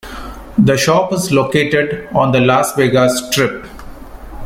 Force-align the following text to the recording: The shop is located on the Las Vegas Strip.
The 0.57 0.77
shop 0.77 1.13
is 1.13 1.31
located 1.31 2.09
on 2.15 2.31
the 2.31 2.41
Las 2.41 2.75
Vegas 2.75 3.21
Strip. 3.29 3.67